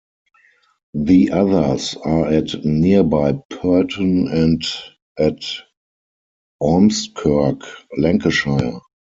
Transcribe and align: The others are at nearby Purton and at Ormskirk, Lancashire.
The 0.95 1.29
others 1.29 1.95
are 1.95 2.25
at 2.25 2.65
nearby 2.65 3.33
Purton 3.33 4.29
and 4.29 4.63
at 5.19 5.43
Ormskirk, 6.59 7.61
Lancashire. 7.99 8.79